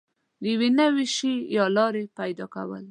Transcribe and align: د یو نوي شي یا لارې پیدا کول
د 0.41 0.43
یو 0.53 0.63
نوي 0.79 1.05
شي 1.15 1.33
یا 1.55 1.65
لارې 1.77 2.03
پیدا 2.19 2.45
کول 2.53 2.79